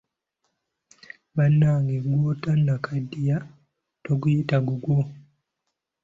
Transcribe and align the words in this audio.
Bannannge 1.35 1.95
gw'otonnakaddiya 2.05 3.37
toguyita 4.05 4.57
gugwo. 4.67 4.99